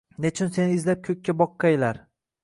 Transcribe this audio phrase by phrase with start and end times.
[0.23, 2.01] Nechun seni izlab ko‘kka boqqaylar